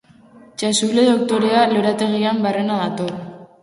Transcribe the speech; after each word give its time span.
Chasuble 0.61 1.03
doktorea 1.11 1.69
lorategian 1.77 2.45
barrena 2.51 2.85
dator. 2.85 3.19